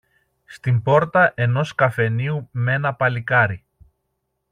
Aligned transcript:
στην 0.45 0.81
πόρτα 0.81 1.31
ενός 1.35 1.75
καφενείου 1.75 2.49
μ' 2.51 2.67
ένα 2.67 2.93
παλικάρι. 2.95 3.65